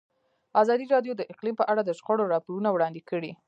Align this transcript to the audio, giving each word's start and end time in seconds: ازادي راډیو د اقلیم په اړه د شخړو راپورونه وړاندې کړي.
ازادي 0.61 0.85
راډیو 0.93 1.13
د 1.17 1.21
اقلیم 1.33 1.55
په 1.57 1.65
اړه 1.71 1.81
د 1.83 1.91
شخړو 1.99 2.31
راپورونه 2.33 2.69
وړاندې 2.71 3.01
کړي. 3.09 3.31